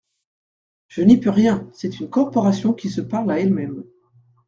Je 0.87 1.03
n’y 1.03 1.19
peux 1.19 1.29
rien: 1.29 1.69
c’est 1.73 1.99
une 1.99 2.09
corporation 2.09 2.73
qui 2.73 2.89
se 2.89 3.01
parle 3.01 3.29
à 3.31 3.39
elle-même. 3.39 3.83